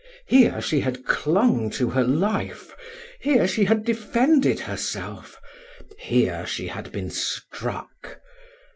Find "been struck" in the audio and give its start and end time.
6.91-8.19